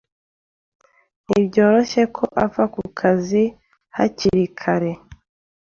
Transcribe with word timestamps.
Ntibyoroshye 1.25 2.03
ko 2.15 2.23
ava 2.43 2.63
ku 2.73 2.81
kazi 2.99 3.43
hakiri 3.97 4.45
kare. 4.59 4.91